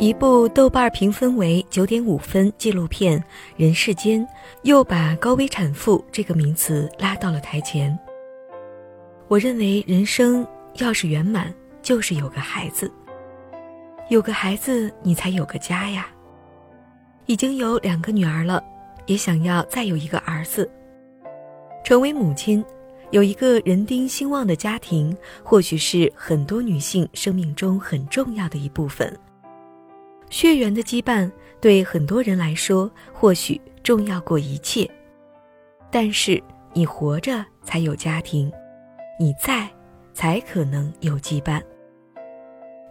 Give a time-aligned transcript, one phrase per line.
[0.00, 3.18] 一部豆瓣评分为九点五分纪录片
[3.56, 4.24] 《人世间》，
[4.62, 7.98] 又把高危产妇这个名词拉到了台前。
[9.26, 12.88] 我认为人生要是圆满，就是有个孩子。
[14.08, 16.06] 有个孩子，你才有个家呀。
[17.26, 18.62] 已经有两个女儿了，
[19.06, 20.70] 也想要再有一个儿子。
[21.82, 22.64] 成为母亲，
[23.10, 29.12] 有一个人丁兴旺的家庭，或许是很多女性生命中很重要的一部分。
[30.30, 34.88] 血缘的羁绊对很多人来说，或许重要过一切。
[35.90, 36.42] 但是
[36.72, 38.52] 你活着才有家庭，
[39.18, 39.68] 你在，
[40.12, 41.62] 才可能有羁绊。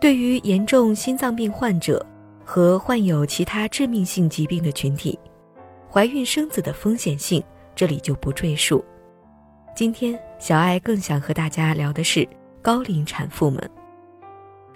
[0.00, 2.04] 对于严重心脏病患者。
[2.46, 5.18] 和患有其他致命性疾病的群体，
[5.90, 7.42] 怀孕生子的风险性，
[7.74, 8.84] 这里就不赘述。
[9.74, 12.28] 今天，小爱更想和大家聊的是
[12.60, 13.70] 高龄产妇们。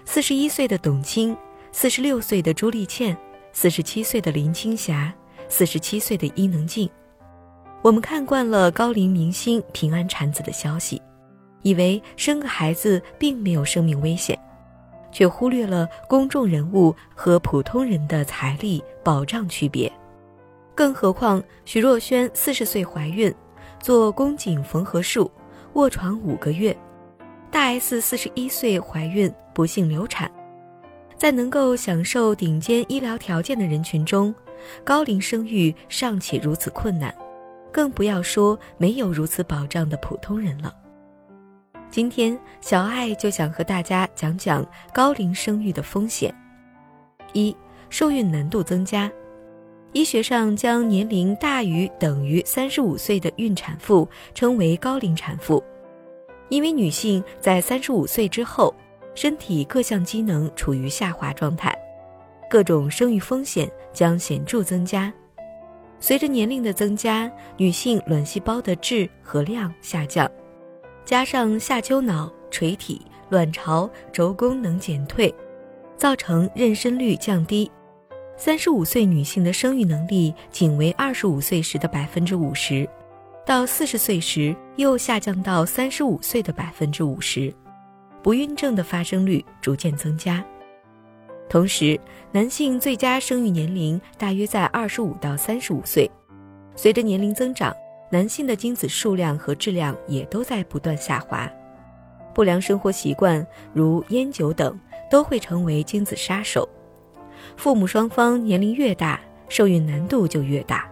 [0.03, 1.37] 四十一岁的董卿，
[1.71, 3.15] 四十六岁的朱丽倩，
[3.53, 5.13] 四十七岁的林青霞，
[5.47, 6.89] 四十七岁的伊能静。
[7.81, 11.01] 我们看惯了高龄明星平安产子的消息，
[11.61, 14.37] 以为生个孩子并没有生命危险。
[15.11, 19.91] 却忽略了公众人物和普通人的财力保障区别，
[20.75, 23.33] 更何况徐若瑄四十岁怀孕，
[23.79, 25.31] 做宫颈缝合术，
[25.73, 26.75] 卧床五个月；
[27.49, 30.29] 大 S 四十一岁怀孕，不幸流产。
[31.19, 34.33] 在能够享受顶尖医疗条件的人群中，
[34.85, 37.13] 高龄生育尚且如此困难，
[37.73, 40.73] 更不要说没有如此保障的普通人了。
[41.91, 46.33] 今天，小爱就想和大家讲讲高龄生育的风险。
[47.33, 47.53] 一、
[47.89, 49.11] 受孕难度增加。
[49.91, 55.61] 医学上将年龄大于等于三十五岁的孕产妇称为高龄产妇，
[56.47, 58.73] 因为女性在三十五岁之后，
[59.21, 61.77] 身体各项机能处于下滑状态，
[62.49, 65.13] 各种生育风险将显著增加。
[65.99, 70.25] 随着年龄的增加，女性卵细胞的质和量下降。
[71.03, 75.35] 加上下丘脑垂体、卵巢轴功能减退，
[75.97, 77.69] 造成妊娠率降低。
[78.37, 82.87] 三十五岁女性的生育能力仅为二十五岁时的百分之五十，
[83.45, 87.53] 到四十岁时又下降到三十五岁的百分之五十，
[88.21, 90.43] 不孕症的发生率逐渐增加。
[91.49, 91.99] 同时，
[92.31, 96.09] 男性最佳生育年龄大约在二十五到三十五岁，
[96.75, 97.75] 随着年龄增长。
[98.11, 101.47] 男性的精子数量和质量也都在不断下滑，
[102.33, 104.79] 不良生活习惯如烟酒等
[105.11, 106.67] 都会成为精子杀手。
[107.55, 110.89] 父母双方年龄越大，受孕难度就越大。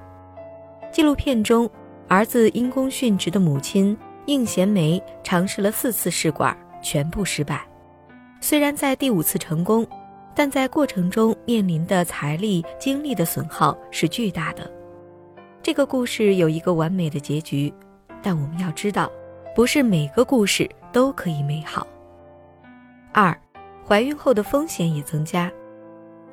[0.91, 1.67] 纪录片中，
[2.07, 6.55] 儿子因公殉职的母亲应贤梅尝试了四次试管，
[6.87, 7.67] 全部失败。
[8.39, 9.85] 虽然在第五次成功，
[10.33, 14.71] 但在过程中面临的财力、精力的损耗是巨大的。
[15.61, 17.73] 这个故事有一个完美的结局，
[18.23, 19.11] 但我们要知道，
[19.53, 21.85] 不是每个故事都可以美好。
[23.11, 23.37] 二，
[23.85, 25.51] 怀孕后的风险也增加，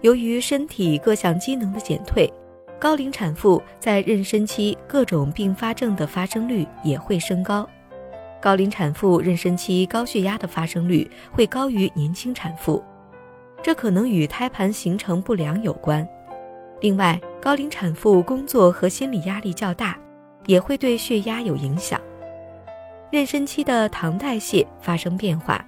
[0.03, 2.33] 由于身体各项机能的减退，
[2.79, 7.69] 高龄产妇在妊娠期各种并发症的发生率也会升高。
[8.45, 12.85] 高龄产妇妊娠期高血压的发生率会高于年轻产妇，
[13.63, 16.07] 这可能与胎盘形成不良有关。
[16.83, 19.99] 另外，高龄产妇工作和心理压力较大，
[20.45, 21.99] 也会对血压有影响。
[23.11, 25.67] 妊娠期的糖代谢发生变化，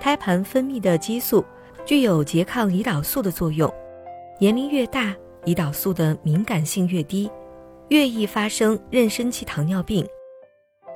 [0.00, 1.44] 胎盘分泌的激素
[1.86, 3.72] 具有拮抗胰岛素的作用。
[4.40, 7.30] 年龄越大，胰岛素的敏感性越低，
[7.90, 10.04] 越易发生妊娠期糖尿病。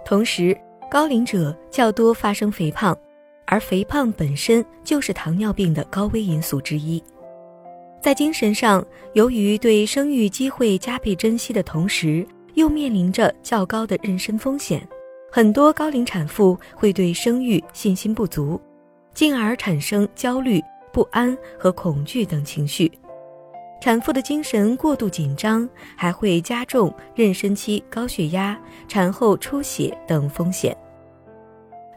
[0.04, 0.58] 同时，
[0.90, 2.96] 高龄者较多发生肥胖，
[3.46, 7.02] 而肥胖本身就是糖尿病的高危因素之一。
[8.00, 8.84] 在精神上，
[9.14, 14.86] 由于对生育机会加倍珍惜的同时，又面临着较高的妊娠风险，
[15.32, 18.60] 很多高龄产妇会对生育信心不足，
[19.14, 20.62] 进而产生焦虑、
[20.92, 22.92] 不安和恐惧等情绪。
[23.80, 30.76] 产妇的精神过度紧张，还会加重妊娠期高血压、产后出血等风险。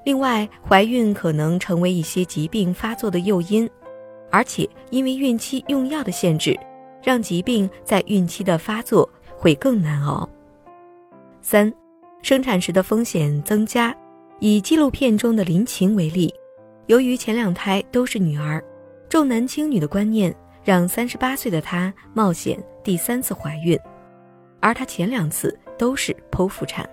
[0.08, 3.70] 另外，怀孕可能成为一些疾病发作的诱因。
[4.32, 6.58] 而且，因为孕期用药的限制，
[7.04, 10.30] 让疾病在孕期的发作会更难熬。
[11.42, 11.70] 三，
[12.22, 13.94] 生产时的风险增加。
[14.40, 16.34] 以纪录片中的林晴为例，
[16.86, 18.64] 由于前两胎都是女儿，
[19.10, 20.34] 重男轻女的观念
[20.64, 23.78] 让三十八岁的她冒险第三次怀孕，
[24.62, 26.90] 而她前两次都是剖腹产。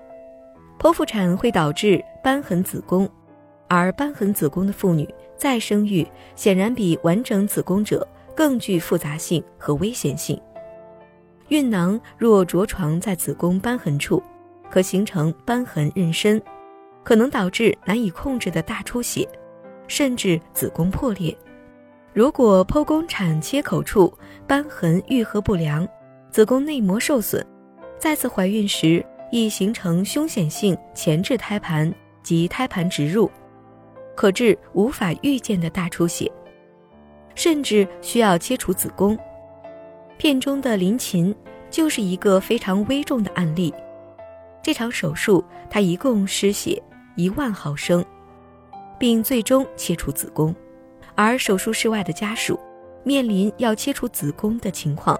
[0.84, 3.08] 剖腹产会导致瘢痕子宫，
[3.68, 5.08] 而瘢痕子宫的妇女。
[5.34, 10.38] 再生育显然比完整子宫者更具复杂性和危险性。
[11.48, 14.22] 孕囊若着床在子宫瘢痕处，
[14.70, 16.38] 可形成瘢痕妊娠，
[17.02, 19.26] 可能导致难以控制的大出血，
[19.88, 21.34] 甚至子宫破裂。
[22.12, 24.12] 如果剖宫产切口处
[24.46, 25.88] 瘢痕愈合不良，
[26.30, 27.42] 子宫内膜受损，
[27.98, 31.92] 再次怀孕时易形成凶险性前置胎盘
[32.22, 33.30] 及胎盘植入，
[34.14, 36.30] 可致无法预见的大出血，
[37.34, 39.18] 甚至需要切除子宫。
[40.16, 41.34] 片中的林琴
[41.70, 43.74] 就是一个非常危重的案例。
[44.62, 46.80] 这场手术，她一共失血
[47.16, 48.04] 一万毫升，
[48.98, 50.54] 并最终切除子宫。
[51.16, 52.58] 而手术室外的家属
[53.02, 55.18] 面临要切除子宫的情况，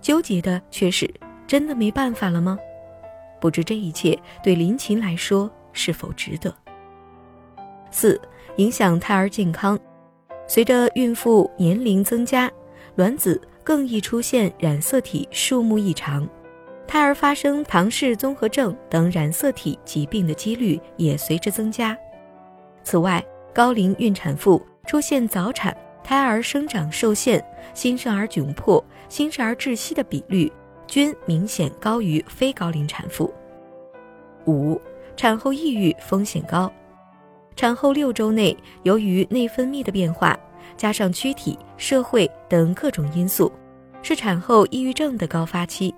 [0.00, 1.12] 纠结的却是：
[1.46, 2.58] 真的没办法了吗？
[3.44, 6.56] 不知这一切对林琴来说是否值得？
[7.90, 8.18] 四、
[8.56, 9.78] 影响胎儿健康。
[10.46, 12.50] 随着孕妇年龄增加，
[12.94, 13.38] 卵子。
[13.62, 16.28] 更易出现染色体数目异常，
[16.86, 21.96] 胎儿发生唐氏综合症等染色体疾病的几率也随之增加。
[22.82, 23.24] 此外，
[23.54, 27.42] 高龄孕产妇出现早产、胎儿生长受限、
[27.72, 30.52] 新生儿窘迫、新生儿窒息的比率
[30.86, 33.32] 均明显高于非高龄产妇。
[34.46, 34.80] 五、
[35.16, 36.70] 产后抑郁风险高，
[37.56, 40.38] 产后六周内，由于内分泌的变化。
[40.76, 43.52] 加上躯体、社会等各种因素，
[44.02, 45.94] 是产后抑郁症的高发期。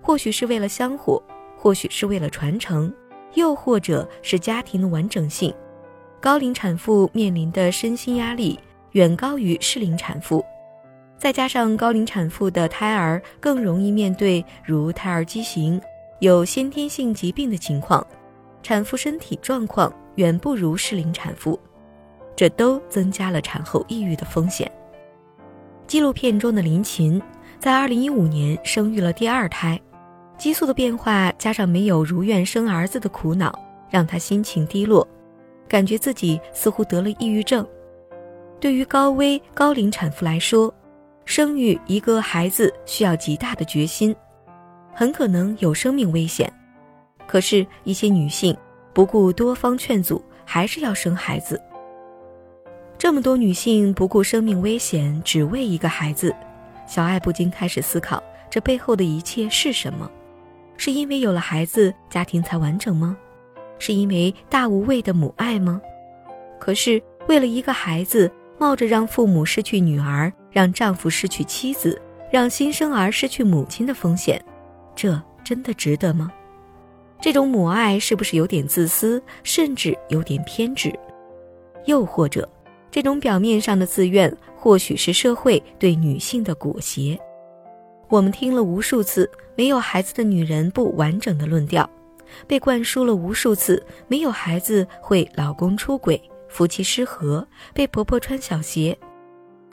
[0.00, 1.22] 或许是为了香火，
[1.56, 2.90] 或许是为了传承，
[3.34, 5.52] 又或者是家庭的完整性。
[6.18, 8.58] 高龄产妇面临的身心压力
[8.92, 10.42] 远高于适龄产妇。
[11.20, 15.78] 再加上高龄产妇的胎儿更容易面对如胎儿畸形、
[16.20, 18.04] 有先天性疾病的情况，
[18.62, 21.60] 产妇身体状况远不如适龄产妇。
[22.34, 24.72] 这都增加了产后抑郁的风险。
[25.86, 27.20] 纪录片中的林琴
[27.58, 29.78] 在2015年生育了第二胎，
[30.38, 33.52] 激素的变化加上没有如愿生儿子的苦恼，
[33.90, 35.06] 让她心情低落，
[35.68, 37.66] 感觉自己似乎得了抑郁症。
[38.58, 40.72] 对于高危高龄产妇来说，
[41.24, 44.14] 生育一个孩子需要极大的决心，
[44.92, 46.52] 很可能有生命危险。
[47.26, 48.56] 可是，一些女性
[48.92, 51.60] 不顾多方劝阻，还是要生孩子。
[52.98, 56.34] 这么多女性不顾生命危险，只为一个孩子，
[56.86, 58.20] 小爱不禁开始思考：
[58.50, 60.10] 这背后的一切是什么？
[60.76, 63.16] 是因为有了孩子，家庭才完整吗？
[63.78, 65.80] 是因为大无畏的母爱吗？
[66.58, 72.00] 可是为了一个孩子，冒着让父母失去女儿、让丈夫失去妻子、
[72.30, 74.42] 让新生儿失去母亲的风险，
[74.94, 76.30] 这真的值得吗？
[77.20, 80.92] 这种母爱是不是有点自私，甚至有点偏执？
[81.84, 82.48] 又或者？
[82.90, 87.16] 这种表面上的自愿，或许是社会对女性的裹挟。
[88.08, 91.88] 我们听了无数次“没有孩子的女人不完整”的论调，
[92.48, 98.98] 被灌输了无数次“没有孩子会老公出轨、夫妻失和、被婆婆穿小鞋”。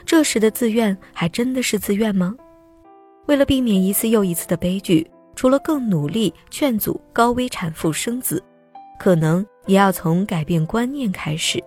[0.08, 2.34] 这时的自愿还真的是自愿吗？
[3.26, 5.06] 为了避免一次又一次的悲剧，
[5.36, 8.42] 除了更努力劝阻高危产妇生子，
[8.98, 11.62] 可能也要从改变观念开始。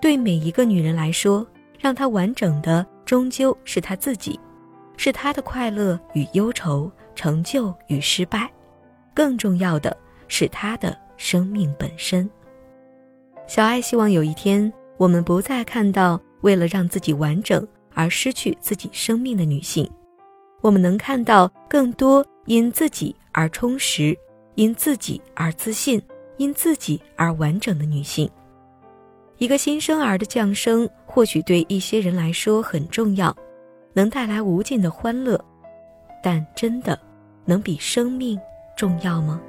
[0.00, 1.44] 对每一个女人来说，
[1.80, 4.38] 让她完整的终究是她自己，
[4.96, 8.48] 是她的快乐与忧愁、成就与失败，
[9.12, 9.96] 更重要的
[10.28, 12.30] 是她的生命本身。
[13.48, 19.90] 小爱希望有一天，我们不再看到为了让自己完整而失去自己生命的女性，
[20.60, 24.16] 我们能看到更多因自己而充实、
[24.54, 26.00] 因自己而自信、
[26.36, 28.30] 因自己而完整的女性。
[29.38, 33.34] 一个新生儿的降生，或许对一些人来说很重要，
[33.92, 35.42] 能带来无尽的欢乐，
[36.22, 36.98] 但真的
[37.44, 38.38] 能比生命
[38.76, 39.40] 重要吗？